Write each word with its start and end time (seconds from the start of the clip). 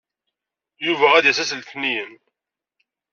Yuba 0.85 1.07
ad 1.17 1.21
d-yas 1.23 1.39
ass 1.43 1.51
n 1.53 1.59
letniyen. 1.61 2.13